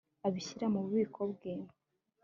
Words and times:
abishyira 0.27 0.65
mu 0.73 0.79
bubiko 0.85 1.21
bwe 1.31 1.53